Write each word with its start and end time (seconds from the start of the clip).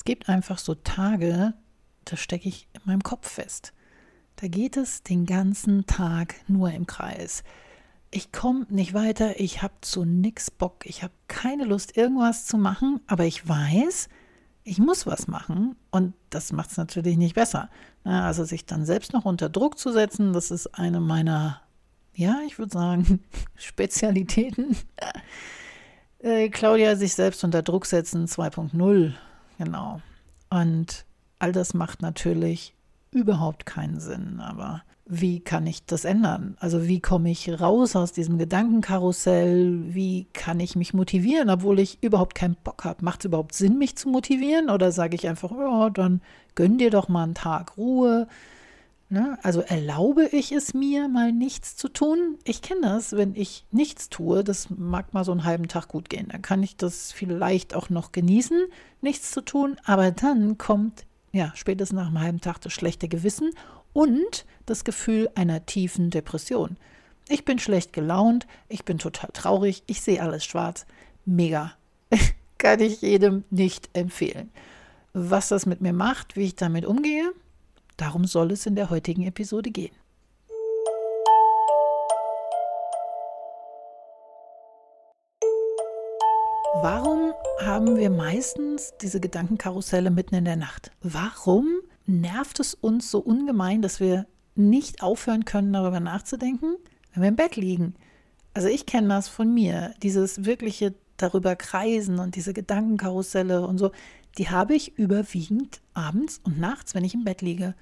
Es 0.00 0.04
gibt 0.04 0.30
einfach 0.30 0.56
so 0.56 0.74
Tage, 0.76 1.52
da 2.06 2.16
stecke 2.16 2.48
ich 2.48 2.68
in 2.72 2.80
meinem 2.86 3.02
Kopf 3.02 3.28
fest. 3.28 3.74
Da 4.36 4.48
geht 4.48 4.78
es 4.78 5.02
den 5.02 5.26
ganzen 5.26 5.84
Tag 5.84 6.36
nur 6.48 6.70
im 6.70 6.86
Kreis. 6.86 7.44
Ich 8.10 8.32
komme 8.32 8.64
nicht 8.70 8.94
weiter, 8.94 9.38
ich 9.38 9.60
habe 9.60 9.74
zu 9.82 10.06
nix 10.06 10.50
Bock, 10.50 10.86
ich 10.86 11.02
habe 11.02 11.12
keine 11.28 11.66
Lust, 11.66 11.98
irgendwas 11.98 12.46
zu 12.46 12.56
machen, 12.56 13.00
aber 13.08 13.26
ich 13.26 13.46
weiß, 13.46 14.08
ich 14.64 14.78
muss 14.78 15.06
was 15.06 15.28
machen 15.28 15.76
und 15.90 16.14
das 16.30 16.50
macht 16.50 16.70
es 16.70 16.78
natürlich 16.78 17.18
nicht 17.18 17.34
besser. 17.34 17.68
Also 18.02 18.44
sich 18.44 18.64
dann 18.64 18.86
selbst 18.86 19.12
noch 19.12 19.26
unter 19.26 19.50
Druck 19.50 19.78
zu 19.78 19.92
setzen, 19.92 20.32
das 20.32 20.50
ist 20.50 20.78
eine 20.78 21.00
meiner, 21.00 21.60
ja, 22.14 22.38
ich 22.46 22.58
würde 22.58 22.72
sagen, 22.72 23.22
Spezialitäten. 23.54 24.78
Äh, 26.20 26.48
Claudia, 26.48 26.96
sich 26.96 27.12
selbst 27.12 27.44
unter 27.44 27.60
Druck 27.60 27.84
setzen 27.84 28.24
2.0, 28.24 29.12
genau. 29.60 30.00
Und 30.48 31.04
all 31.38 31.52
das 31.52 31.74
macht 31.74 32.02
natürlich 32.02 32.74
überhaupt 33.12 33.66
keinen 33.66 34.00
Sinn. 34.00 34.40
Aber 34.40 34.82
wie 35.06 35.40
kann 35.40 35.66
ich 35.66 35.84
das 35.86 36.04
ändern? 36.04 36.56
Also 36.60 36.86
wie 36.86 37.00
komme 37.00 37.30
ich 37.30 37.60
raus 37.60 37.96
aus 37.96 38.12
diesem 38.12 38.38
Gedankenkarussell? 38.38 39.94
Wie 39.94 40.26
kann 40.32 40.60
ich 40.60 40.76
mich 40.76 40.94
motivieren, 40.94 41.50
obwohl 41.50 41.78
ich 41.78 42.02
überhaupt 42.02 42.34
keinen 42.34 42.56
Bock 42.62 42.84
habe? 42.84 43.04
Macht 43.04 43.20
es 43.20 43.26
überhaupt 43.26 43.54
Sinn, 43.54 43.78
mich 43.78 43.96
zu 43.96 44.08
motivieren? 44.08 44.70
Oder 44.70 44.92
sage 44.92 45.14
ich 45.14 45.28
einfach, 45.28 45.50
ja, 45.52 45.90
dann 45.90 46.20
gönn 46.54 46.78
dir 46.78 46.90
doch 46.90 47.08
mal 47.08 47.24
einen 47.24 47.34
Tag 47.34 47.76
Ruhe. 47.76 48.28
Ne? 49.10 49.38
Also 49.42 49.60
erlaube 49.60 50.28
ich 50.28 50.52
es 50.52 50.72
mir, 50.72 51.08
mal 51.08 51.32
nichts 51.32 51.76
zu 51.76 51.88
tun? 51.88 52.38
Ich 52.44 52.62
kenne 52.62 52.82
das, 52.82 53.12
wenn 53.16 53.34
ich 53.34 53.66
nichts 53.72 54.08
tue, 54.08 54.44
das 54.44 54.70
mag 54.70 55.12
mal 55.12 55.24
so 55.24 55.32
einen 55.32 55.44
halben 55.44 55.68
Tag 55.68 55.88
gut 55.88 56.08
gehen. 56.08 56.28
Dann 56.30 56.42
kann 56.42 56.62
ich 56.62 56.76
das 56.76 57.10
vielleicht 57.10 57.74
auch 57.74 57.90
noch 57.90 58.12
genießen, 58.12 58.66
nichts 59.00 59.32
zu 59.32 59.40
tun. 59.40 59.76
Aber 59.84 60.12
dann 60.12 60.58
kommt 60.58 61.04
ja, 61.32 61.52
spätestens 61.54 61.96
nach 61.96 62.08
einem 62.08 62.20
halben 62.20 62.40
Tag 62.40 62.60
das 62.60 62.72
schlechte 62.72 63.08
Gewissen 63.08 63.50
und 63.92 64.46
das 64.66 64.84
Gefühl 64.84 65.30
einer 65.34 65.64
tiefen 65.66 66.10
Depression. 66.10 66.76
Ich 67.28 67.44
bin 67.44 67.58
schlecht 67.58 67.92
gelaunt, 67.92 68.46
ich 68.68 68.84
bin 68.84 68.98
total 68.98 69.30
traurig, 69.32 69.82
ich 69.86 70.00
sehe 70.00 70.22
alles 70.22 70.44
schwarz. 70.44 70.86
Mega. 71.24 71.72
Kann 72.58 72.80
ich 72.80 73.02
jedem 73.02 73.44
nicht 73.50 73.90
empfehlen. 73.92 74.50
Was 75.12 75.48
das 75.48 75.66
mit 75.66 75.80
mir 75.80 75.92
macht, 75.92 76.36
wie 76.36 76.44
ich 76.44 76.56
damit 76.56 76.84
umgehe, 76.84 77.32
darum 78.00 78.24
soll 78.24 78.52
es 78.52 78.66
in 78.66 78.76
der 78.76 78.90
heutigen 78.90 79.22
Episode 79.24 79.70
gehen. 79.70 79.94
Warum 86.82 87.32
haben 87.60 87.96
wir 87.96 88.08
meistens 88.08 88.94
diese 89.02 89.20
Gedankenkarusselle 89.20 90.10
mitten 90.10 90.34
in 90.34 90.46
der 90.46 90.56
Nacht? 90.56 90.92
Warum 91.02 91.66
nervt 92.06 92.58
es 92.58 92.72
uns 92.72 93.10
so 93.10 93.18
ungemein, 93.18 93.82
dass 93.82 94.00
wir 94.00 94.26
nicht 94.54 95.02
aufhören 95.02 95.44
können, 95.44 95.72
darüber 95.72 96.00
nachzudenken, 96.00 96.76
wenn 97.12 97.22
wir 97.22 97.28
im 97.28 97.36
Bett 97.36 97.56
liegen? 97.56 97.94
Also 98.54 98.68
ich 98.68 98.86
kenne 98.86 99.08
das 99.08 99.28
von 99.28 99.52
mir, 99.52 99.94
dieses 100.02 100.44
wirkliche 100.46 100.94
darüber 101.18 101.54
kreisen 101.54 102.18
und 102.18 102.34
diese 102.34 102.54
Gedankenkarusselle 102.54 103.66
und 103.66 103.76
so, 103.76 103.92
die 104.38 104.48
habe 104.48 104.74
ich 104.74 104.96
überwiegend 104.96 105.80
abends 105.92 106.40
und 106.44 106.58
nachts, 106.58 106.94
wenn 106.94 107.04
ich 107.04 107.14
im 107.14 107.24
Bett 107.24 107.42
liege. 107.42 107.74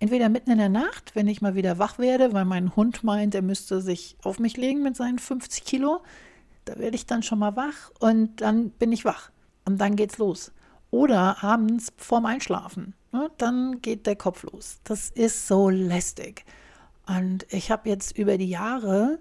Entweder 0.00 0.28
mitten 0.28 0.50
in 0.50 0.58
der 0.58 0.68
Nacht, 0.68 1.14
wenn 1.14 1.28
ich 1.28 1.40
mal 1.40 1.54
wieder 1.54 1.78
wach 1.78 1.98
werde, 1.98 2.32
weil 2.32 2.44
mein 2.44 2.74
Hund 2.74 3.04
meint, 3.04 3.34
er 3.34 3.42
müsste 3.42 3.80
sich 3.80 4.16
auf 4.22 4.40
mich 4.40 4.56
legen 4.56 4.82
mit 4.82 4.96
seinen 4.96 5.18
50 5.18 5.64
Kilo 5.64 6.00
da 6.64 6.78
werde 6.78 6.96
ich 6.96 7.06
dann 7.06 7.22
schon 7.22 7.38
mal 7.38 7.56
wach 7.56 7.90
und 7.98 8.40
dann 8.40 8.70
bin 8.70 8.92
ich 8.92 9.04
wach. 9.04 9.30
Und 9.64 9.80
dann 9.80 9.96
geht's 9.96 10.18
los. 10.18 10.52
Oder 10.90 11.42
abends 11.42 11.92
vorm 11.96 12.26
Einschlafen. 12.26 12.94
Ne, 13.12 13.30
dann 13.38 13.80
geht 13.82 14.06
der 14.06 14.16
Kopf 14.16 14.44
los. 14.44 14.78
Das 14.84 15.10
ist 15.10 15.46
so 15.46 15.68
lästig. 15.68 16.44
Und 17.06 17.46
ich 17.50 17.70
habe 17.70 17.88
jetzt 17.88 18.16
über 18.16 18.38
die 18.38 18.48
Jahre 18.48 19.18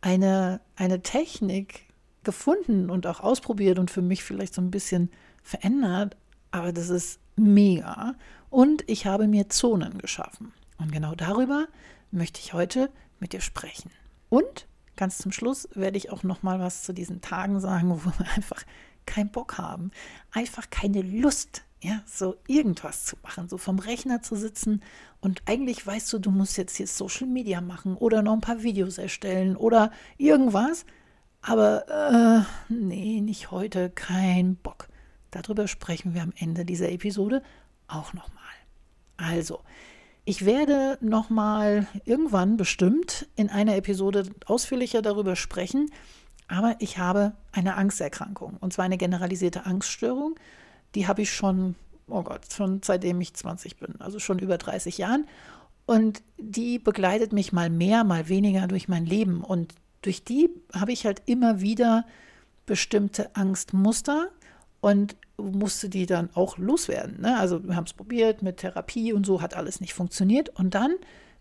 eine, 0.00 0.60
eine 0.76 1.02
Technik 1.02 1.86
gefunden 2.24 2.90
und 2.90 3.06
auch 3.06 3.20
ausprobiert 3.20 3.78
und 3.78 3.90
für 3.90 4.02
mich 4.02 4.24
vielleicht 4.24 4.54
so 4.54 4.62
ein 4.62 4.70
bisschen 4.70 5.10
verändert. 5.42 6.16
Aber 6.50 6.72
das 6.72 6.88
ist 6.88 7.20
mega. 7.38 8.14
Und 8.50 8.84
ich 8.88 9.06
habe 9.06 9.28
mir 9.28 9.48
Zonen 9.48 9.98
geschaffen. 9.98 10.52
Und 10.78 10.92
genau 10.92 11.14
darüber 11.14 11.66
möchte 12.10 12.40
ich 12.40 12.52
heute 12.52 12.90
mit 13.20 13.32
dir 13.32 13.40
sprechen. 13.40 13.90
Und 14.28 14.68
Ganz 14.98 15.18
zum 15.18 15.30
Schluss 15.30 15.68
werde 15.74 15.96
ich 15.96 16.10
auch 16.10 16.24
noch 16.24 16.42
mal 16.42 16.58
was 16.58 16.82
zu 16.82 16.92
diesen 16.92 17.20
Tagen 17.20 17.60
sagen, 17.60 17.90
wo 18.04 18.10
wir 18.18 18.26
einfach 18.34 18.64
keinen 19.06 19.30
Bock 19.30 19.56
haben, 19.56 19.92
einfach 20.32 20.70
keine 20.70 21.02
Lust, 21.02 21.62
ja, 21.80 22.02
so 22.04 22.36
irgendwas 22.48 23.04
zu 23.04 23.14
machen, 23.22 23.48
so 23.48 23.56
vom 23.56 23.78
Rechner 23.78 24.22
zu 24.22 24.34
sitzen 24.34 24.82
und 25.20 25.42
eigentlich 25.46 25.86
weißt 25.86 26.12
du, 26.12 26.18
du 26.18 26.32
musst 26.32 26.58
jetzt 26.58 26.76
hier 26.76 26.88
Social 26.88 27.28
Media 27.28 27.60
machen 27.60 27.96
oder 27.96 28.22
noch 28.22 28.32
ein 28.32 28.40
paar 28.40 28.64
Videos 28.64 28.98
erstellen 28.98 29.56
oder 29.56 29.92
irgendwas, 30.16 30.84
aber 31.40 31.88
äh, 32.68 32.72
nee, 32.72 33.20
nicht 33.20 33.52
heute, 33.52 33.90
kein 33.90 34.56
Bock. 34.56 34.88
Darüber 35.30 35.68
sprechen 35.68 36.14
wir 36.14 36.22
am 36.22 36.32
Ende 36.36 36.64
dieser 36.64 36.90
Episode 36.90 37.42
auch 37.86 38.12
noch 38.12 38.28
mal. 38.28 38.42
Also, 39.16 39.60
ich 40.24 40.44
werde 40.44 40.98
nochmal 41.00 41.86
irgendwann 42.04 42.56
bestimmt 42.56 43.26
in 43.34 43.48
einer 43.48 43.76
Episode 43.76 44.30
ausführlicher 44.46 45.00
darüber 45.00 45.36
sprechen, 45.36 45.90
aber 46.48 46.76
ich 46.80 46.98
habe 46.98 47.32
eine 47.52 47.76
Angsterkrankung 47.76 48.56
und 48.60 48.72
zwar 48.72 48.84
eine 48.84 48.98
generalisierte 48.98 49.66
Angststörung. 49.66 50.34
Die 50.94 51.06
habe 51.06 51.22
ich 51.22 51.32
schon, 51.32 51.76
oh 52.08 52.22
Gott, 52.22 52.40
schon 52.52 52.80
seitdem 52.82 53.20
ich 53.20 53.34
20 53.34 53.78
bin, 53.78 54.00
also 54.00 54.18
schon 54.18 54.38
über 54.38 54.58
30 54.58 54.98
Jahren. 54.98 55.26
Und 55.86 56.22
die 56.36 56.78
begleitet 56.78 57.32
mich 57.32 57.54
mal 57.54 57.70
mehr, 57.70 58.04
mal 58.04 58.28
weniger 58.28 58.66
durch 58.66 58.88
mein 58.88 59.06
Leben. 59.06 59.42
Und 59.42 59.74
durch 60.02 60.24
die 60.24 60.50
habe 60.74 60.92
ich 60.92 61.06
halt 61.06 61.22
immer 61.24 61.62
wieder 61.62 62.04
bestimmte 62.66 63.34
Angstmuster 63.34 64.28
und 64.80 65.16
musste 65.36 65.88
die 65.88 66.06
dann 66.06 66.30
auch 66.34 66.58
loswerden. 66.58 67.20
Ne? 67.20 67.38
Also 67.38 67.62
wir 67.64 67.76
haben 67.76 67.84
es 67.84 67.92
probiert 67.92 68.42
mit 68.42 68.58
Therapie 68.58 69.12
und 69.12 69.24
so, 69.24 69.40
hat 69.40 69.54
alles 69.54 69.80
nicht 69.80 69.94
funktioniert. 69.94 70.48
Und 70.50 70.74
dann 70.74 70.96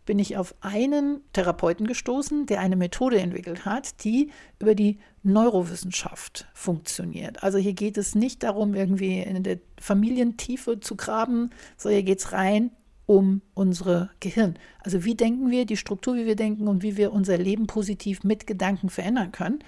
bin 0.05 0.19
ich 0.19 0.37
auf 0.37 0.55
einen 0.61 1.21
Therapeuten 1.33 1.85
gestoßen, 1.85 2.45
der 2.45 2.61
eine 2.61 2.75
Methode 2.75 3.19
entwickelt 3.19 3.65
hat, 3.65 4.03
die 4.03 4.31
über 4.59 4.73
die 4.73 4.99
Neurowissenschaft 5.23 6.47
funktioniert. 6.53 7.43
Also 7.43 7.57
hier 7.57 7.73
geht 7.73 7.97
es 7.97 8.15
nicht 8.15 8.43
darum, 8.43 8.73
irgendwie 8.73 9.19
in 9.19 9.43
der 9.43 9.59
Familientiefe 9.79 10.79
zu 10.79 10.95
graben, 10.95 11.49
sondern 11.75 11.97
hier 11.97 12.05
geht 12.05 12.19
es 12.19 12.31
rein 12.31 12.71
um 13.05 13.41
unsere 13.53 14.09
Gehirn. 14.19 14.57
Also 14.79 15.03
wie 15.05 15.15
denken 15.15 15.49
wir, 15.49 15.65
die 15.65 15.77
Struktur, 15.77 16.15
wie 16.15 16.25
wir 16.25 16.35
denken 16.35 16.67
und 16.67 16.83
wie 16.83 16.97
wir 16.97 17.11
unser 17.13 17.37
Leben 17.37 17.67
positiv 17.67 18.23
mit 18.23 18.47
Gedanken 18.47 18.89
verändern 18.89 19.31
können 19.31 19.59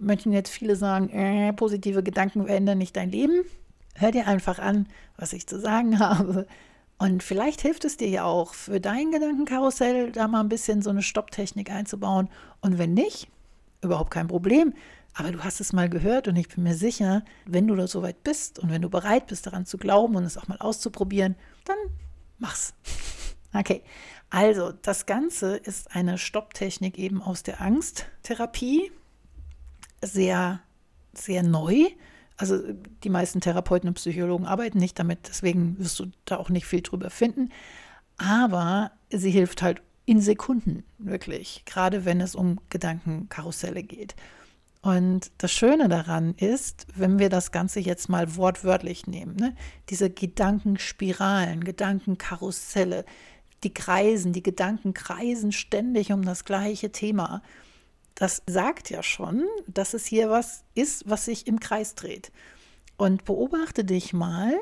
möchten 0.00 0.32
jetzt 0.32 0.50
viele 0.50 0.76
sagen, 0.76 1.08
äh, 1.10 1.52
positive 1.52 2.02
Gedanken 2.02 2.46
verändern 2.46 2.78
nicht 2.78 2.96
dein 2.96 3.10
Leben. 3.10 3.44
Hör 3.94 4.10
dir 4.10 4.26
einfach 4.26 4.58
an, 4.58 4.88
was 5.16 5.32
ich 5.32 5.46
zu 5.46 5.60
sagen 5.60 5.98
habe. 5.98 6.46
Und 6.98 7.22
vielleicht 7.22 7.62
hilft 7.62 7.84
es 7.84 7.96
dir 7.96 8.08
ja 8.08 8.24
auch 8.24 8.52
für 8.52 8.80
dein 8.80 9.10
Gedankenkarussell, 9.10 10.12
da 10.12 10.28
mal 10.28 10.40
ein 10.40 10.48
bisschen 10.50 10.82
so 10.82 10.90
eine 10.90 11.02
Stopptechnik 11.02 11.70
einzubauen. 11.70 12.28
Und 12.60 12.78
wenn 12.78 12.92
nicht, 12.92 13.28
überhaupt 13.80 14.10
kein 14.10 14.28
Problem. 14.28 14.74
Aber 15.14 15.32
du 15.32 15.42
hast 15.42 15.60
es 15.60 15.72
mal 15.72 15.88
gehört 15.88 16.28
und 16.28 16.36
ich 16.36 16.48
bin 16.48 16.62
mir 16.62 16.74
sicher, 16.74 17.24
wenn 17.46 17.66
du 17.66 17.74
da 17.74 17.86
so 17.86 18.02
weit 18.02 18.22
bist 18.22 18.58
und 18.58 18.70
wenn 18.70 18.82
du 18.82 18.90
bereit 18.90 19.26
bist, 19.26 19.46
daran 19.46 19.66
zu 19.66 19.76
glauben 19.76 20.14
und 20.14 20.24
es 20.24 20.36
auch 20.36 20.46
mal 20.46 20.58
auszuprobieren, 20.58 21.36
dann 21.64 21.76
mach's. 22.38 22.74
Okay, 23.52 23.82
also 24.30 24.70
das 24.70 25.06
Ganze 25.06 25.56
ist 25.56 25.96
eine 25.96 26.18
Stopptechnik 26.18 26.96
eben 27.00 27.20
aus 27.20 27.42
der 27.42 27.60
Angsttherapie 27.60 28.92
sehr, 30.02 30.60
sehr 31.12 31.42
neu. 31.42 31.86
Also 32.36 32.58
die 33.04 33.10
meisten 33.10 33.40
Therapeuten 33.40 33.88
und 33.88 33.94
Psychologen 33.94 34.46
arbeiten 34.46 34.78
nicht 34.78 34.98
damit, 34.98 35.28
deswegen 35.28 35.78
wirst 35.78 35.98
du 35.98 36.06
da 36.24 36.38
auch 36.38 36.48
nicht 36.48 36.66
viel 36.66 36.80
drüber 36.80 37.10
finden. 37.10 37.50
Aber 38.16 38.92
sie 39.10 39.30
hilft 39.30 39.62
halt 39.62 39.82
in 40.06 40.20
Sekunden, 40.20 40.84
wirklich, 40.98 41.62
gerade 41.66 42.04
wenn 42.04 42.20
es 42.20 42.34
um 42.34 42.58
Gedankenkarusselle 42.70 43.82
geht. 43.82 44.14
Und 44.82 45.30
das 45.36 45.52
Schöne 45.52 45.88
daran 45.88 46.34
ist, 46.34 46.86
wenn 46.96 47.18
wir 47.18 47.28
das 47.28 47.52
Ganze 47.52 47.80
jetzt 47.80 48.08
mal 48.08 48.36
wortwörtlich 48.36 49.06
nehmen, 49.06 49.36
ne? 49.36 49.54
diese 49.90 50.08
Gedankenspiralen, 50.08 51.62
Gedankenkarusselle, 51.62 53.04
die 53.62 53.74
kreisen, 53.74 54.32
die 54.32 54.42
Gedanken 54.42 54.94
kreisen 54.94 55.52
ständig 55.52 56.12
um 56.12 56.24
das 56.24 56.46
gleiche 56.46 56.92
Thema 56.92 57.42
das 58.20 58.42
sagt 58.46 58.90
ja 58.90 59.02
schon, 59.02 59.46
dass 59.66 59.94
es 59.94 60.04
hier 60.04 60.28
was 60.28 60.64
ist, 60.74 61.08
was 61.08 61.24
sich 61.24 61.46
im 61.46 61.58
Kreis 61.58 61.94
dreht. 61.94 62.30
Und 62.98 63.24
beobachte 63.24 63.82
dich 63.82 64.12
mal, 64.12 64.52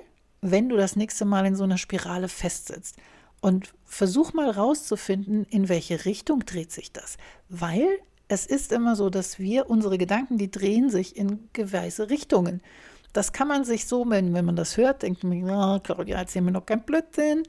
wenn 0.41 0.69
du 0.69 0.77
das 0.77 0.95
nächste 0.95 1.25
Mal 1.25 1.45
in 1.45 1.57
so 1.57 1.65
einer 1.65 1.77
Spirale 1.77 2.29
festsitzt. 2.29 2.99
Und 3.41 3.75
versuch 3.85 4.33
mal 4.33 4.49
rauszufinden, 4.49 5.45
in 5.51 5.69
welche 5.69 6.05
Richtung 6.05 6.47
dreht 6.47 6.71
sich 6.71 6.93
das. 6.93 7.17
Weil 7.49 7.89
es 8.29 8.47
ist 8.47 8.71
immer 8.71 8.95
so, 8.95 9.11
dass 9.11 9.41
wir, 9.41 9.69
unsere 9.69 9.99
Gedanken, 9.99 10.39
die 10.39 10.53
drehen 10.53 10.89
sich 10.89 11.17
in 11.17 11.49
gewisse 11.53 12.11
Richtungen. 12.11 12.63
das 13.13 13.33
kann 13.33 13.49
man 13.49 13.65
sich 13.65 13.87
so, 13.87 14.09
wenn, 14.09 14.35
wenn 14.35 14.45
man 14.45 14.55
das 14.55 14.77
hört, 14.77 15.03
denkt 15.03 15.25
man, 15.25 15.51
oh, 15.51 15.81
Claudia, 15.81 16.19
erzähl 16.19 16.43
mir 16.43 16.53
noch 16.53 16.67
kein 16.67 16.85
Blödsinn. 16.85 17.43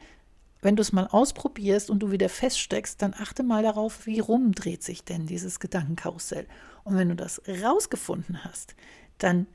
Wenn 0.62 0.76
du 0.76 0.82
es 0.82 0.92
mal 0.92 1.08
ausprobierst 1.08 1.90
und 1.90 2.00
du 2.00 2.12
wieder 2.12 2.30
feststeckst, 2.30 3.02
dann 3.02 3.14
achte 3.18 3.44
mal 3.44 3.64
darauf, 3.64 4.06
wie 4.06 4.20
rum 4.20 4.54
dreht 4.54 4.84
sich 4.84 5.04
denn 5.04 5.26
dieses 5.26 5.60
Gedankenkarussell. 5.60 6.48
Und 6.84 6.98
wenn 6.98 7.10
du 7.10 7.16
das 7.16 7.42
rausgefunden 7.64 8.44
hast, 8.44 8.76
dann 9.20 9.48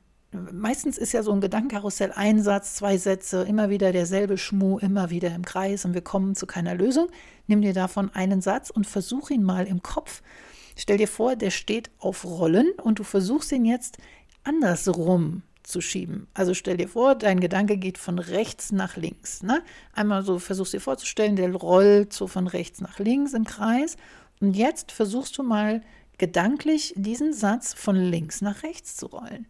meistens 0.51 0.97
ist 0.97 1.13
ja 1.13 1.23
so 1.23 1.31
ein 1.31 1.41
Gedankenkarussell 1.41 2.11
ein 2.11 2.41
Satz, 2.41 2.75
zwei 2.75 2.97
Sätze, 2.97 3.43
immer 3.43 3.69
wieder 3.69 3.91
derselbe 3.91 4.37
Schmuh, 4.37 4.79
immer 4.79 5.09
wieder 5.09 5.33
im 5.33 5.45
Kreis 5.45 5.85
und 5.85 5.93
wir 5.93 6.01
kommen 6.01 6.35
zu 6.35 6.47
keiner 6.47 6.75
Lösung. 6.75 7.09
Nimm 7.47 7.61
dir 7.61 7.73
davon 7.73 8.13
einen 8.13 8.41
Satz 8.41 8.69
und 8.69 8.87
versuch 8.87 9.29
ihn 9.29 9.43
mal 9.43 9.67
im 9.67 9.83
Kopf. 9.83 10.21
Stell 10.75 10.97
dir 10.97 11.07
vor, 11.07 11.35
der 11.35 11.51
steht 11.51 11.89
auf 11.99 12.25
Rollen 12.25 12.71
und 12.81 12.99
du 12.99 13.03
versuchst 13.03 13.51
ihn 13.51 13.65
jetzt 13.65 13.97
andersrum 14.43 15.43
zu 15.65 15.81
schieben. 15.81 16.27
Also 16.33 16.53
stell 16.53 16.77
dir 16.77 16.87
vor, 16.87 17.15
dein 17.15 17.39
Gedanke 17.39 17.77
geht 17.77 17.97
von 17.97 18.19
rechts 18.19 18.71
nach 18.71 18.95
links. 18.95 19.43
Ne? 19.43 19.63
Einmal 19.93 20.23
so 20.23 20.39
versuchst 20.39 20.73
dir 20.73 20.81
vorzustellen, 20.81 21.35
der 21.35 21.53
rollt 21.53 22.13
so 22.13 22.27
von 22.27 22.47
rechts 22.47 22.81
nach 22.81 22.99
links 22.99 23.33
im 23.33 23.45
Kreis. 23.45 23.97
Und 24.39 24.55
jetzt 24.55 24.91
versuchst 24.91 25.37
du 25.37 25.43
mal 25.43 25.81
gedanklich 26.17 26.93
diesen 26.95 27.33
Satz 27.33 27.73
von 27.73 27.95
links 27.95 28.41
nach 28.41 28.63
rechts 28.63 28.95
zu 28.95 29.07
rollen. 29.07 29.47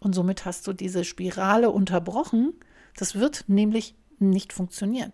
Und 0.00 0.14
somit 0.14 0.44
hast 0.44 0.66
du 0.66 0.72
diese 0.72 1.04
Spirale 1.04 1.70
unterbrochen. 1.70 2.52
Das 2.96 3.14
wird 3.14 3.44
nämlich 3.46 3.94
nicht 4.18 4.52
funktionieren. 4.52 5.12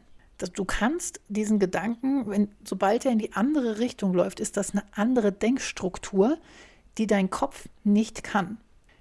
Du 0.54 0.64
kannst 0.64 1.20
diesen 1.28 1.58
Gedanken, 1.58 2.28
wenn, 2.28 2.48
sobald 2.64 3.04
er 3.04 3.12
in 3.12 3.18
die 3.18 3.34
andere 3.34 3.78
Richtung 3.78 4.14
läuft, 4.14 4.40
ist 4.40 4.56
das 4.56 4.72
eine 4.72 4.84
andere 4.92 5.32
Denkstruktur, 5.32 6.38
die 6.96 7.06
dein 7.06 7.28
Kopf 7.28 7.68
nicht 7.84 8.24
kann. 8.24 8.58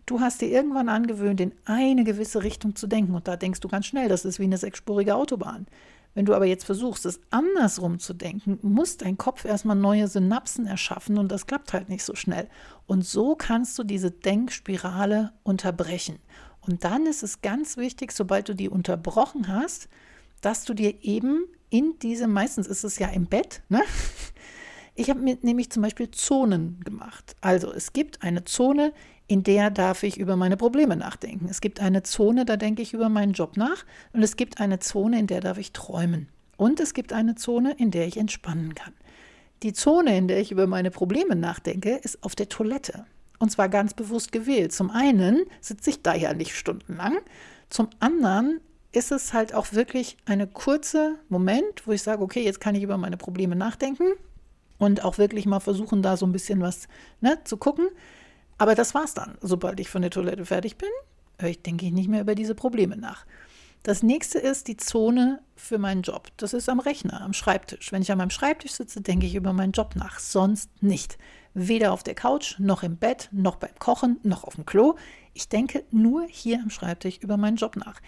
Du 0.09 0.21
hast 0.21 0.41
dir 0.41 0.47
irgendwann 0.49 0.89
angewöhnt, 0.89 1.39
in 1.39 1.53
eine 1.65 2.03
gewisse 2.03 2.41
Richtung 2.41 2.75
zu 2.75 2.87
denken 2.87 3.13
und 3.13 3.27
da 3.27 3.35
denkst 3.35 3.59
du 3.59 3.67
ganz 3.67 3.85
schnell, 3.85 4.09
das 4.09 4.25
ist 4.25 4.39
wie 4.39 4.45
eine 4.45 4.57
sechsspurige 4.57 5.13
Autobahn. 5.13 5.67
Wenn 6.15 6.25
du 6.25 6.33
aber 6.33 6.47
jetzt 6.47 6.65
versuchst, 6.65 7.05
es 7.05 7.19
andersrum 7.29 7.99
zu 7.99 8.15
denken, 8.15 8.57
muss 8.63 8.97
dein 8.97 9.19
Kopf 9.19 9.45
erstmal 9.45 9.75
neue 9.75 10.07
Synapsen 10.07 10.65
erschaffen 10.65 11.19
und 11.19 11.31
das 11.31 11.45
klappt 11.45 11.73
halt 11.73 11.89
nicht 11.89 12.03
so 12.03 12.15
schnell. 12.15 12.49
Und 12.87 13.05
so 13.05 13.35
kannst 13.35 13.77
du 13.77 13.83
diese 13.83 14.09
Denkspirale 14.09 15.31
unterbrechen. 15.43 16.17
Und 16.61 16.83
dann 16.85 17.05
ist 17.05 17.21
es 17.21 17.41
ganz 17.41 17.77
wichtig, 17.77 18.11
sobald 18.11 18.49
du 18.49 18.55
die 18.55 18.67
unterbrochen 18.67 19.47
hast, 19.47 19.89
dass 20.41 20.65
du 20.65 20.73
dir 20.73 21.03
eben 21.03 21.43
in 21.69 21.99
diese, 22.01 22.27
meistens 22.27 22.65
ist 22.65 22.83
es 22.83 22.97
ja 22.97 23.09
im 23.09 23.27
Bett, 23.27 23.61
ne? 23.69 23.83
Ich 24.95 25.09
habe 25.09 25.21
mir 25.21 25.37
nämlich 25.43 25.69
zum 25.69 25.81
Beispiel 25.83 26.11
Zonen 26.11 26.81
gemacht. 26.81 27.37
Also 27.39 27.71
es 27.71 27.93
gibt 27.93 28.21
eine 28.21 28.43
Zone, 28.43 28.91
in 29.29 29.43
der 29.43 29.69
darf 29.69 30.01
ich 30.01 30.17
über 30.17 30.35
meine 30.35 30.57
Probleme 30.57 30.95
nachdenken. 30.95 31.47
Es 31.49 31.61
gibt 31.61 31.79
eine 31.79 32.01
Zone, 32.01 32.45
da 32.45 32.57
denke 32.57 32.81
ich 32.81 32.95
über 32.95 33.09
meinen 33.09 33.33
Job 33.33 33.57
nach. 33.57 33.85
Und 34.11 34.23
es 34.23 34.35
gibt 34.35 34.59
eine 34.59 34.79
Zone, 34.79 35.19
in 35.19 35.27
der 35.27 35.39
darf 35.39 35.59
ich 35.59 35.71
träumen. 35.71 36.27
Und 36.57 36.79
es 36.79 36.95
gibt 36.95 37.13
eine 37.13 37.35
Zone, 37.35 37.75
in 37.77 37.91
der 37.91 38.07
ich 38.07 38.17
entspannen 38.17 38.73
kann. 38.73 38.93
Die 39.61 39.71
Zone, 39.71 40.17
in 40.17 40.27
der 40.27 40.39
ich 40.39 40.51
über 40.51 40.65
meine 40.65 40.89
Probleme 40.89 41.35
nachdenke, 41.35 41.97
ist 41.97 42.23
auf 42.23 42.33
der 42.33 42.49
Toilette. 42.49 43.05
Und 43.37 43.51
zwar 43.51 43.69
ganz 43.69 43.93
bewusst 43.93 44.31
gewählt. 44.31 44.73
Zum 44.73 44.89
einen 44.89 45.45
sitze 45.61 45.91
ich 45.91 46.01
da 46.01 46.15
ja 46.15 46.33
nicht 46.33 46.55
stundenlang. 46.55 47.19
Zum 47.69 47.87
anderen 47.99 48.59
ist 48.91 49.11
es 49.11 49.33
halt 49.33 49.53
auch 49.53 49.73
wirklich 49.73 50.17
eine 50.25 50.47
kurze 50.47 51.19
Moment, 51.29 51.85
wo 51.85 51.91
ich 51.91 52.01
sage, 52.01 52.23
okay, 52.23 52.43
jetzt 52.43 52.59
kann 52.59 52.73
ich 52.73 52.81
über 52.81 52.97
meine 52.97 53.17
Probleme 53.17 53.55
nachdenken 53.55 54.07
und 54.79 55.03
auch 55.05 55.19
wirklich 55.19 55.45
mal 55.45 55.59
versuchen, 55.59 56.01
da 56.01 56.17
so 56.17 56.25
ein 56.25 56.31
bisschen 56.31 56.61
was 56.61 56.87
ne, 57.21 57.37
zu 57.43 57.57
gucken. 57.57 57.89
Aber 58.59 58.75
das 58.75 58.93
war's 58.93 59.15
dann. 59.15 59.37
Sobald 59.41 59.79
ich 59.79 59.89
von 59.89 60.03
der 60.03 60.11
Toilette 60.11 60.45
fertig 60.45 60.77
bin, 60.77 60.89
ich 61.43 61.61
denke 61.63 61.85
ich 61.87 61.91
nicht 61.91 62.09
mehr 62.09 62.21
über 62.21 62.35
diese 62.35 62.53
Probleme 62.53 62.97
nach. 62.97 63.25
Das 63.83 64.03
nächste 64.03 64.39
ist 64.39 64.67
die 64.67 64.75
Zone 64.75 65.41
für 65.55 65.77
meinen 65.77 66.01
Job. 66.01 66.27
Das 66.35 66.53
ist 66.53 66.67
am 66.67 66.81
Rechner, 66.81 67.21
am 67.21 67.31
Schreibtisch. 67.31 67.93
Wenn 67.93 68.01
ich 68.01 68.11
an 68.11 68.17
meinem 68.17 68.29
Schreibtisch 68.29 68.73
sitze, 68.73 68.99
denke 68.99 69.25
ich 69.25 69.35
über 69.35 69.53
meinen 69.53 69.71
Job 69.71 69.95
nach. 69.95 70.19
Sonst 70.19 70.69
nicht. 70.83 71.17
Weder 71.53 71.93
auf 71.93 72.03
der 72.03 72.15
Couch, 72.15 72.59
noch 72.59 72.83
im 72.83 72.97
Bett, 72.97 73.29
noch 73.31 73.55
beim 73.55 73.73
Kochen, 73.79 74.19
noch 74.23 74.43
auf 74.43 74.55
dem 74.55 74.65
Klo. 74.65 74.95
Ich 75.33 75.47
denke 75.47 75.85
nur 75.91 76.27
hier 76.27 76.59
am 76.61 76.69
Schreibtisch 76.69 77.19
über 77.19 77.37
meinen 77.37 77.55
Job 77.55 77.77
nach. 77.77 78.01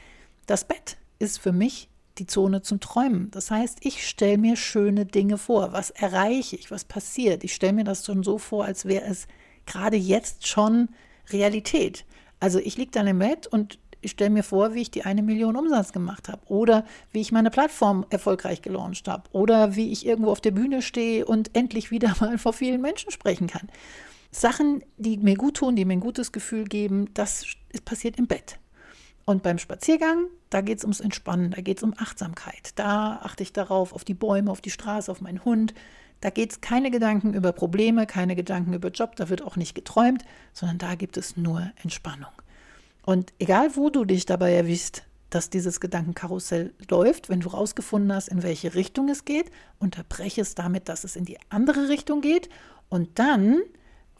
Das 0.45 0.65
Bett 0.65 0.97
ist 1.19 1.39
für 1.39 1.53
mich 1.53 1.89
die 2.17 2.27
Zone 2.27 2.61
zum 2.61 2.81
Träumen. 2.81 3.31
Das 3.31 3.49
heißt, 3.49 3.79
ich 3.83 4.05
stelle 4.05 4.37
mir 4.37 4.57
schöne 4.57 5.05
Dinge 5.05 5.37
vor. 5.37 5.71
Was 5.71 5.91
erreiche 5.91 6.57
ich? 6.57 6.69
Was 6.69 6.83
passiert? 6.83 7.45
Ich 7.45 7.55
stelle 7.55 7.73
mir 7.73 7.85
das 7.85 8.05
schon 8.05 8.23
so 8.23 8.37
vor, 8.37 8.65
als 8.65 8.83
wäre 8.83 9.05
es 9.05 9.27
gerade 9.65 9.97
jetzt 9.97 10.47
schon 10.47 10.89
Realität. 11.31 12.05
Also 12.39 12.59
ich 12.59 12.77
liege 12.77 12.91
dann 12.91 13.07
im 13.07 13.19
Bett 13.19 13.47
und 13.47 13.79
ich 14.01 14.11
stelle 14.11 14.31
mir 14.31 14.43
vor, 14.43 14.73
wie 14.73 14.81
ich 14.81 14.91
die 14.91 15.03
eine 15.03 15.21
Million 15.21 15.55
Umsatz 15.55 15.93
gemacht 15.93 16.27
habe 16.27 16.41
oder 16.47 16.85
wie 17.11 17.21
ich 17.21 17.31
meine 17.31 17.51
Plattform 17.51 18.05
erfolgreich 18.09 18.61
gelauncht 18.61 19.07
habe 19.07 19.29
oder 19.31 19.75
wie 19.75 19.91
ich 19.91 20.05
irgendwo 20.05 20.31
auf 20.31 20.41
der 20.41 20.51
Bühne 20.51 20.81
stehe 20.81 21.25
und 21.25 21.55
endlich 21.55 21.91
wieder 21.91 22.15
mal 22.19 22.37
vor 22.37 22.53
vielen 22.53 22.81
Menschen 22.81 23.11
sprechen 23.11 23.47
kann. 23.47 23.69
Sachen, 24.31 24.83
die 24.97 25.17
mir 25.17 25.35
gut 25.35 25.57
tun, 25.57 25.75
die 25.75 25.85
mir 25.85 25.93
ein 25.93 25.99
gutes 25.99 26.31
Gefühl 26.31 26.63
geben, 26.65 27.13
das 27.13 27.45
passiert 27.85 28.17
im 28.17 28.27
Bett. 28.27 28.57
Und 29.25 29.43
beim 29.43 29.59
Spaziergang, 29.59 30.27
da 30.49 30.61
geht 30.61 30.79
es 30.79 30.83
ums 30.83 30.99
Entspannen, 30.99 31.51
da 31.51 31.61
geht 31.61 31.77
es 31.77 31.83
um 31.83 31.93
Achtsamkeit. 31.97 32.71
Da 32.75 33.19
achte 33.21 33.43
ich 33.43 33.53
darauf, 33.53 33.93
auf 33.93 34.03
die 34.03 34.13
Bäume, 34.13 34.51
auf 34.51 34.61
die 34.61 34.71
Straße, 34.71 35.11
auf 35.11 35.21
meinen 35.21 35.45
Hund, 35.45 35.73
da 36.21 36.29
geht 36.29 36.51
es 36.51 36.61
keine 36.61 36.91
Gedanken 36.91 37.33
über 37.33 37.51
Probleme, 37.51 38.05
keine 38.05 38.35
Gedanken 38.35 38.73
über 38.73 38.89
Job, 38.89 39.15
da 39.15 39.29
wird 39.29 39.41
auch 39.41 39.55
nicht 39.55 39.75
geträumt, 39.75 40.23
sondern 40.53 40.77
da 40.77 40.95
gibt 40.95 41.17
es 41.17 41.35
nur 41.35 41.71
Entspannung. 41.83 42.31
Und 43.03 43.33
egal, 43.39 43.75
wo 43.75 43.89
du 43.89 44.05
dich 44.05 44.25
dabei 44.25 44.53
erwischst, 44.53 45.03
dass 45.31 45.49
dieses 45.49 45.79
Gedankenkarussell 45.79 46.73
läuft, 46.89 47.29
wenn 47.29 47.39
du 47.39 47.49
rausgefunden 47.49 48.13
hast, 48.13 48.27
in 48.27 48.43
welche 48.43 48.75
Richtung 48.75 49.09
es 49.09 49.25
geht, 49.25 49.49
unterbreche 49.79 50.41
es 50.41 50.55
damit, 50.55 50.89
dass 50.89 51.03
es 51.03 51.15
in 51.15 51.25
die 51.25 51.37
andere 51.49 51.89
Richtung 51.89 52.21
geht 52.21 52.49
und 52.89 53.17
dann 53.17 53.61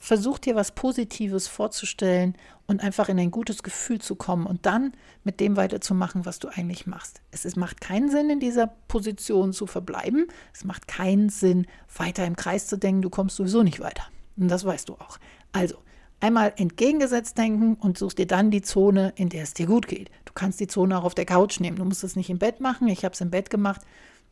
versuch 0.02 0.40
dir 0.40 0.56
was 0.56 0.72
Positives 0.72 1.48
vorzustellen 1.48 2.36
und 2.66 2.84
einfach 2.84 3.08
in 3.08 3.20
ein 3.20 3.30
gutes 3.30 3.62
Gefühl 3.62 4.02
zu 4.02 4.16
kommen 4.16 4.48
und 4.48 4.66
dann 4.66 4.94
mit 5.24 5.40
dem 5.40 5.58
weiterzumachen, 5.58 6.26
was 6.26 6.40
du 6.40 6.48
eigentlich 6.48 6.88
machst. 6.88 7.22
Es 7.30 7.46
ist, 7.46 7.56
macht 7.56 7.82
keinen 7.82 8.10
Sinn, 8.10 8.32
in 8.32 8.40
dieser 8.40 8.66
Position 8.88 9.54
zu 9.54 9.68
verbleiben. 9.68 10.26
Es 10.54 10.66
macht 10.66 10.88
keinen 10.88 11.30
Sinn, 11.30 11.68
weiter 11.96 12.26
im 12.26 12.36
Kreis 12.36 12.66
zu 12.66 12.78
denken. 12.78 13.04
Du 13.04 13.12
kommst 13.12 13.36
sowieso 13.36 13.62
nicht 13.62 13.80
weiter. 13.80 14.04
Und 14.38 14.48
das 14.48 14.66
weißt 14.66 14.90
du 14.90 14.94
auch. 14.96 15.20
Also, 15.52 15.76
einmal 16.20 16.52
entgegengesetzt 16.58 17.38
denken 17.38 17.76
und 17.76 18.00
suchst 18.00 18.18
dir 18.18 18.28
dann 18.28 18.50
die 18.50 18.64
Zone, 18.64 19.14
in 19.18 19.30
der 19.30 19.44
es 19.44 19.54
dir 19.54 19.68
gut 19.68 19.88
geht. 19.88 20.10
Du 20.26 20.34
kannst 20.34 20.60
die 20.60 20.68
Zone 20.68 20.98
auch 20.98 21.04
auf 21.04 21.14
der 21.14 21.26
Couch 21.26 21.60
nehmen. 21.60 21.78
Du 21.78 21.86
musst 21.86 22.04
es 22.04 22.16
nicht 22.16 22.32
im 22.32 22.40
Bett 22.40 22.60
machen. 22.60 22.88
Ich 22.88 23.06
habe 23.06 23.14
es 23.14 23.22
im 23.22 23.30
Bett 23.30 23.52
gemacht, 23.52 23.82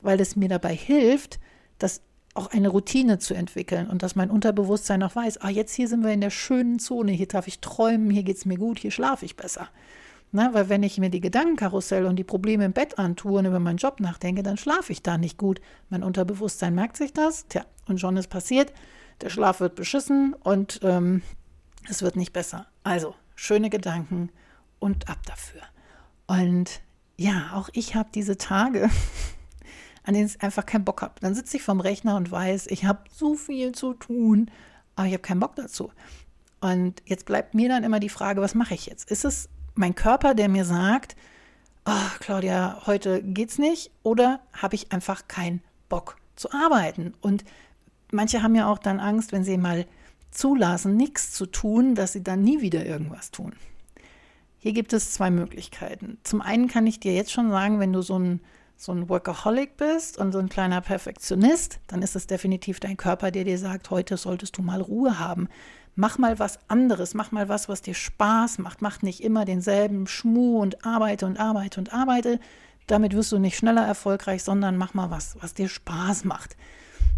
weil 0.01 0.19
es 0.19 0.35
mir 0.35 0.49
dabei 0.49 0.73
hilft, 0.73 1.39
dass 1.77 2.01
auch 2.33 2.51
eine 2.51 2.69
Routine 2.69 3.19
zu 3.19 3.33
entwickeln 3.33 3.87
und 3.87 4.03
dass 4.03 4.15
mein 4.15 4.29
Unterbewusstsein 4.29 5.03
auch 5.03 5.15
weiß, 5.15 5.39
ah, 5.41 5.49
jetzt 5.49 5.73
hier 5.73 5.87
sind 5.87 6.03
wir 6.03 6.11
in 6.11 6.21
der 6.21 6.29
schönen 6.29 6.79
Zone, 6.79 7.11
hier 7.11 7.27
darf 7.27 7.47
ich 7.47 7.59
träumen, 7.59 8.09
hier 8.11 8.23
geht 8.23 8.37
es 8.37 8.45
mir 8.45 8.57
gut, 8.57 8.79
hier 8.79 8.91
schlafe 8.91 9.25
ich 9.25 9.35
besser. 9.35 9.69
Na, 10.31 10.53
weil 10.53 10.69
wenn 10.69 10.83
ich 10.83 10.99
mir 10.99 11.09
die 11.09 11.21
Gedankenkarussell 11.21 12.05
und 12.05 12.15
die 12.17 12.23
Probleme 12.23 12.63
im 12.63 12.73
Bett 12.73 12.99
antue 12.99 13.39
und 13.39 13.45
über 13.45 13.59
meinen 13.59 13.77
Job 13.77 13.99
nachdenke, 13.99 14.43
dann 14.43 14.57
schlafe 14.57 14.91
ich 14.91 15.01
da 15.01 15.17
nicht 15.17 15.39
gut. 15.39 15.59
Mein 15.89 16.03
Unterbewusstsein 16.03 16.75
merkt 16.75 16.97
sich 16.97 17.13
das, 17.13 17.47
tja, 17.47 17.65
und 17.87 17.99
schon 17.99 18.15
ist 18.15 18.29
passiert, 18.29 18.71
der 19.21 19.29
Schlaf 19.29 19.59
wird 19.59 19.73
beschissen 19.73 20.33
und 20.33 20.81
ähm, 20.83 21.23
es 21.89 22.03
wird 22.03 22.15
nicht 22.15 22.31
besser. 22.31 22.67
Also, 22.83 23.15
schöne 23.35 23.71
Gedanken 23.71 24.29
und 24.77 25.09
ab 25.09 25.17
dafür. 25.25 25.61
Und 26.27 26.81
ja, 27.17 27.51
auch 27.55 27.69
ich 27.73 27.95
habe 27.95 28.09
diese 28.13 28.37
Tage, 28.37 28.89
an 30.09 30.15
denen 30.15 30.25
ich 30.25 30.41
einfach 30.41 30.65
keinen 30.65 30.85
Bock 30.85 31.03
habe. 31.03 31.13
Dann 31.21 31.35
sitze 31.35 31.57
ich 31.57 31.61
vorm 31.61 31.81
Rechner 31.81 32.15
und 32.15 32.31
weiß, 32.31 32.65
ich 32.67 32.83
habe 32.85 33.01
so 33.11 33.35
viel 33.35 33.73
zu 33.73 33.93
tun, 33.93 34.49
aber 34.95 35.05
ich 35.05 35.13
habe 35.13 35.21
keinen 35.21 35.39
Bock 35.39 35.55
dazu. 35.55 35.91
Und 36.61 37.03
jetzt 37.05 37.27
bleibt 37.27 37.53
mir 37.53 37.69
dann 37.69 37.83
immer 37.83 37.99
die 37.99 38.09
Frage, 38.09 38.41
was 38.41 38.55
mache 38.55 38.73
ich 38.73 38.87
jetzt? 38.87 39.11
Ist 39.11 39.23
es 39.23 39.49
mein 39.75 39.93
Körper, 39.93 40.33
der 40.33 40.49
mir 40.49 40.65
sagt, 40.65 41.15
oh, 41.85 42.09
Claudia, 42.21 42.81
heute 42.87 43.21
geht's 43.21 43.59
nicht? 43.59 43.91
Oder 44.01 44.39
habe 44.51 44.73
ich 44.73 44.91
einfach 44.91 45.27
keinen 45.27 45.61
Bock 45.89 46.17
zu 46.35 46.51
arbeiten? 46.51 47.13
Und 47.21 47.45
manche 48.11 48.41
haben 48.41 48.55
ja 48.55 48.67
auch 48.67 48.79
dann 48.79 48.99
Angst, 48.99 49.31
wenn 49.31 49.43
sie 49.43 49.57
mal 49.57 49.85
zulassen, 50.31 50.97
nichts 50.97 51.33
zu 51.33 51.45
tun, 51.45 51.93
dass 51.93 52.13
sie 52.13 52.23
dann 52.23 52.41
nie 52.41 52.61
wieder 52.61 52.83
irgendwas 52.83 53.29
tun. 53.29 53.53
Hier 54.57 54.73
gibt 54.73 54.91
es 54.91 55.13
zwei 55.13 55.29
Möglichkeiten. 55.29 56.17
Zum 56.23 56.41
einen 56.41 56.67
kann 56.67 56.87
ich 56.87 56.99
dir 56.99 57.13
jetzt 57.13 57.31
schon 57.31 57.51
sagen, 57.51 57.79
wenn 57.79 57.93
du 57.93 58.01
so 58.01 58.17
ein 58.17 58.41
so 58.79 58.93
ein 58.93 59.09
Workaholic 59.09 59.75
bist 59.75 60.17
und 60.17 60.31
so 60.31 60.39
ein 60.39 60.47
kleiner 60.47 60.79
Perfektionist, 60.79 61.79
dann 61.87 62.01
ist 62.01 62.15
es 62.15 62.27
definitiv 62.27 62.79
dein 62.79 62.95
Körper, 62.95 63.29
der 63.29 63.43
dir 63.43 63.57
sagt, 63.57 63.89
heute 63.89 64.15
solltest 64.15 64.57
du 64.57 64.61
mal 64.61 64.79
Ruhe 64.79 65.19
haben. 65.19 65.49
Mach 65.95 66.17
mal 66.17 66.39
was 66.39 66.59
anderes, 66.69 67.13
mach 67.13 67.33
mal 67.33 67.49
was, 67.49 67.67
was 67.67 67.81
dir 67.81 67.93
Spaß 67.93 68.59
macht. 68.59 68.81
Mach 68.81 69.01
nicht 69.01 69.21
immer 69.21 69.43
denselben 69.43 70.07
Schmuh 70.07 70.61
und 70.61 70.85
arbeite 70.85 71.25
und 71.25 71.37
arbeite 71.41 71.77
und 71.77 71.93
arbeite. 71.93 72.39
Damit 72.87 73.13
wirst 73.13 73.33
du 73.33 73.37
nicht 73.37 73.57
schneller 73.57 73.85
erfolgreich, 73.85 74.43
sondern 74.43 74.77
mach 74.77 74.93
mal 74.93 75.11
was, 75.11 75.35
was 75.41 75.53
dir 75.53 75.67
Spaß 75.67 76.23
macht. 76.23 76.55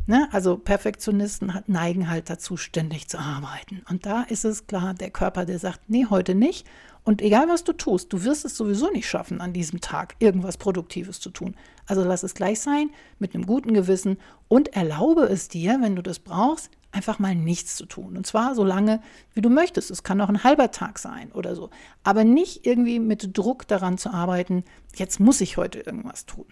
Ne? 0.08 0.30
Also 0.32 0.58
Perfektionisten 0.58 1.53
neigen 1.68 2.10
halt 2.10 2.32
dazu, 2.32 2.58
ständig 2.58 3.08
zu 3.08 3.20
arbeiten. 3.20 3.84
Und 3.88 4.08
da 4.08 4.24
ist 4.24 4.46
es 4.46 4.65
klar, 4.65 4.96
der 4.96 5.12
Körper, 5.12 5.46
der 5.46 5.60
sagt, 5.60 5.82
nee, 5.89 6.08
heute 6.10 6.34
nicht. 6.34 6.65
Und 7.03 7.22
egal 7.22 7.48
was 7.48 7.63
du 7.63 7.74
tust, 7.74 8.13
du 8.13 8.24
wirst 8.24 8.46
es 8.46 8.55
sowieso 8.55 8.91
nicht 8.91 9.10
schaffen, 9.10 9.41
an 9.41 9.53
diesem 9.53 9.81
Tag 9.81 10.15
irgendwas 10.20 10.58
Produktives 10.58 11.20
zu 11.20 11.31
tun. 11.31 11.55
Also 11.88 12.03
lass 12.03 12.24
es 12.24 12.36
gleich 12.36 12.60
sein, 12.60 12.91
mit 13.17 13.34
einem 13.34 13.48
guten 13.48 13.74
Gewissen 13.74 14.17
und 14.48 14.75
erlaube 14.75 15.24
es 15.24 15.48
dir, 15.48 15.79
wenn 15.81 15.96
du 15.96 16.03
das 16.03 16.20
brauchst, 16.20 16.70
einfach 16.91 17.20
mal 17.20 17.34
nichts 17.34 17.75
zu 17.75 17.86
tun. 17.86 18.17
Und 18.17 18.27
zwar 18.27 18.53
so 18.53 18.63
lange, 18.63 19.01
wie 19.34 19.41
du 19.41 19.50
möchtest. 19.50 19.89
Es 19.89 20.03
kann 20.03 20.22
auch 20.22 20.29
ein 20.29 20.43
halber 20.43 20.72
Tag 20.72 21.00
sein 21.00 21.31
oder 21.31 21.55
so. 21.55 21.70
Aber 22.03 22.24
nicht 22.24 22.65
irgendwie 22.65 23.00
mit 23.00 23.36
Druck 23.38 23.67
daran 23.67 23.98
zu 23.98 24.12
arbeiten, 24.12 24.63
jetzt 24.96 25.20
muss 25.20 25.41
ich 25.41 25.58
heute 25.58 25.79
irgendwas 25.79 26.25
tun. 26.25 26.46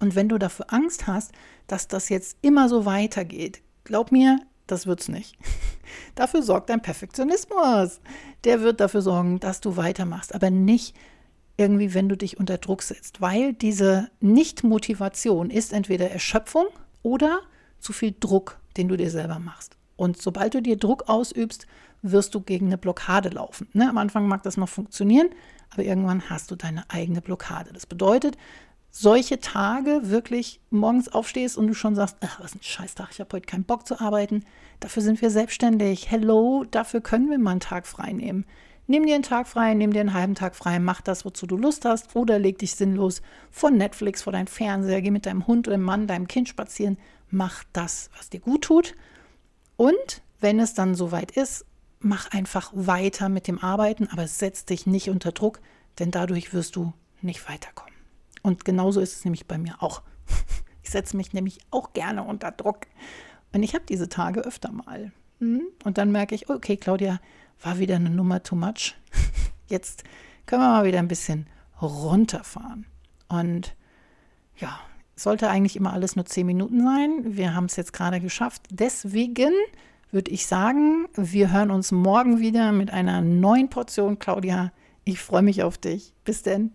Und 0.00 0.14
wenn 0.14 0.28
du 0.28 0.38
dafür 0.38 0.66
Angst 0.72 1.06
hast, 1.06 1.32
dass 1.66 1.88
das 1.88 2.08
jetzt 2.08 2.36
immer 2.42 2.68
so 2.68 2.84
weitergeht, 2.84 3.62
glaub 3.84 4.12
mir, 4.12 4.38
das 4.66 4.86
wird's 4.86 5.08
nicht. 5.08 5.36
dafür 6.14 6.42
sorgt 6.42 6.70
dein 6.70 6.82
Perfektionismus. 6.82 8.00
Der 8.44 8.60
wird 8.60 8.80
dafür 8.80 9.02
sorgen, 9.02 9.40
dass 9.40 9.60
du 9.60 9.76
weitermachst, 9.76 10.34
aber 10.34 10.50
nicht 10.50 10.94
irgendwie, 11.56 11.94
wenn 11.94 12.08
du 12.08 12.16
dich 12.16 12.38
unter 12.38 12.58
Druck 12.58 12.82
setzt, 12.82 13.20
weil 13.20 13.52
diese 13.52 14.10
Nicht-Motivation 14.20 15.50
ist 15.50 15.72
entweder 15.72 16.10
Erschöpfung 16.10 16.66
oder 17.02 17.40
zu 17.78 17.92
viel 17.92 18.14
Druck, 18.18 18.58
den 18.76 18.88
du 18.88 18.96
dir 18.96 19.10
selber 19.10 19.38
machst. 19.38 19.76
Und 19.96 20.20
sobald 20.20 20.54
du 20.54 20.62
dir 20.62 20.76
Druck 20.76 21.08
ausübst, 21.08 21.66
wirst 22.02 22.34
du 22.34 22.40
gegen 22.40 22.66
eine 22.66 22.78
Blockade 22.78 23.28
laufen. 23.30 23.68
Ne? 23.72 23.88
Am 23.88 23.98
Anfang 23.98 24.26
mag 24.26 24.42
das 24.42 24.56
noch 24.56 24.68
funktionieren, 24.68 25.30
aber 25.70 25.84
irgendwann 25.84 26.28
hast 26.28 26.50
du 26.50 26.56
deine 26.56 26.88
eigene 26.90 27.20
Blockade. 27.20 27.72
Das 27.72 27.86
bedeutet, 27.86 28.36
solche 28.96 29.40
Tage 29.40 30.02
wirklich 30.04 30.60
morgens 30.70 31.08
aufstehst 31.08 31.58
und 31.58 31.66
du 31.66 31.74
schon 31.74 31.96
sagst, 31.96 32.16
ach, 32.20 32.38
was 32.38 32.54
ein 32.54 32.62
Scheißtag, 32.62 33.08
ich 33.10 33.18
habe 33.18 33.32
heute 33.32 33.46
keinen 33.46 33.64
Bock 33.64 33.88
zu 33.88 34.00
arbeiten. 34.00 34.44
Dafür 34.78 35.02
sind 35.02 35.20
wir 35.20 35.30
selbstständig. 35.30 36.12
Hello, 36.12 36.64
dafür 36.70 37.00
können 37.00 37.28
wir 37.28 37.38
mal 37.38 37.50
einen 37.50 37.60
Tag 37.60 37.88
frei 37.88 38.12
nehmen. 38.12 38.46
Nimm 38.86 39.04
dir 39.04 39.16
einen 39.16 39.24
Tag 39.24 39.48
frei, 39.48 39.74
nimm 39.74 39.92
dir 39.92 40.00
einen 40.00 40.14
halben 40.14 40.36
Tag 40.36 40.54
frei, 40.54 40.78
mach 40.78 41.00
das, 41.00 41.24
wozu 41.24 41.48
du 41.48 41.56
Lust 41.56 41.84
hast 41.84 42.14
oder 42.14 42.38
leg 42.38 42.58
dich 42.58 42.76
sinnlos 42.76 43.20
vor 43.50 43.72
Netflix, 43.72 44.22
vor 44.22 44.32
deinem 44.32 44.46
Fernseher, 44.46 45.02
geh 45.02 45.10
mit 45.10 45.26
deinem 45.26 45.48
Hund 45.48 45.66
oder 45.66 45.76
dem 45.76 45.82
Mann, 45.82 46.06
deinem 46.06 46.28
Kind 46.28 46.48
spazieren, 46.48 46.96
mach 47.30 47.64
das, 47.72 48.10
was 48.16 48.30
dir 48.30 48.40
gut 48.40 48.62
tut. 48.62 48.94
Und 49.76 50.22
wenn 50.38 50.60
es 50.60 50.74
dann 50.74 50.94
soweit 50.94 51.32
ist, 51.32 51.64
mach 51.98 52.30
einfach 52.30 52.70
weiter 52.74 53.28
mit 53.28 53.48
dem 53.48 53.58
Arbeiten, 53.58 54.06
aber 54.12 54.28
setz 54.28 54.66
dich 54.66 54.86
nicht 54.86 55.10
unter 55.10 55.32
Druck, 55.32 55.60
denn 55.98 56.12
dadurch 56.12 56.52
wirst 56.52 56.76
du 56.76 56.92
nicht 57.22 57.48
weiterkommen. 57.48 57.93
Und 58.44 58.66
genauso 58.66 59.00
ist 59.00 59.16
es 59.16 59.24
nämlich 59.24 59.46
bei 59.48 59.58
mir 59.58 59.82
auch. 59.82 60.02
Ich 60.86 60.90
setze 60.90 61.16
mich 61.16 61.32
nämlich 61.32 61.60
auch 61.70 61.94
gerne 61.94 62.22
unter 62.24 62.50
Druck. 62.50 62.80
Und 63.54 63.62
ich 63.62 63.74
habe 63.74 63.86
diese 63.88 64.10
Tage 64.10 64.40
öfter 64.40 64.70
mal. 64.70 65.12
Hm? 65.38 65.62
Und 65.82 65.96
dann 65.96 66.12
merke 66.12 66.34
ich, 66.34 66.50
okay, 66.50 66.76
Claudia, 66.76 67.20
war 67.62 67.78
wieder 67.78 67.96
eine 67.96 68.10
Nummer 68.10 68.42
too 68.42 68.54
much. 68.54 68.94
Jetzt 69.66 70.04
können 70.44 70.60
wir 70.60 70.68
mal 70.68 70.84
wieder 70.84 70.98
ein 70.98 71.08
bisschen 71.08 71.46
runterfahren. 71.80 72.84
Und 73.28 73.74
ja, 74.58 74.78
sollte 75.16 75.48
eigentlich 75.48 75.76
immer 75.76 75.94
alles 75.94 76.16
nur 76.16 76.26
zehn 76.26 76.46
Minuten 76.46 76.84
sein. 76.84 77.34
Wir 77.34 77.54
haben 77.54 77.64
es 77.64 77.76
jetzt 77.76 77.94
gerade 77.94 78.20
geschafft. 78.20 78.66
Deswegen 78.70 79.54
würde 80.10 80.30
ich 80.30 80.46
sagen, 80.46 81.08
wir 81.14 81.50
hören 81.50 81.70
uns 81.70 81.92
morgen 81.92 82.40
wieder 82.40 82.72
mit 82.72 82.90
einer 82.90 83.22
neuen 83.22 83.70
Portion, 83.70 84.18
Claudia. 84.18 84.70
Ich 85.04 85.18
freue 85.18 85.42
mich 85.42 85.62
auf 85.62 85.78
dich. 85.78 86.12
Bis 86.24 86.42
denn. 86.42 86.72